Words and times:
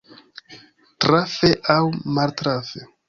Trafe 1.05 1.49
aŭ 1.75 1.79
maltrafe. 2.17 2.87